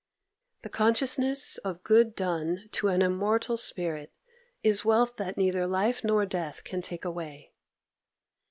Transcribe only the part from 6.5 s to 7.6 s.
can take away.